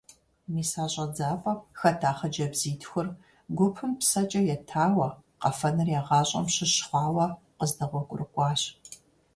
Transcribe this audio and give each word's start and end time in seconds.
Мис 0.53 0.71
а 0.83 0.85
щӀэдзапӀэм 0.93 1.59
хэта 1.79 2.11
хъыджэбзитхур 2.17 3.07
гупым 3.57 3.91
псэкӀэ 3.99 4.41
етауэ, 4.55 5.09
къэфэныр 5.41 5.89
я 5.99 6.01
гъащӀэм 6.07 6.45
щыщ 6.53 6.73
хъуауэ 6.87 7.25
къыздэгъуэгурыкӀуащ. 7.57 8.61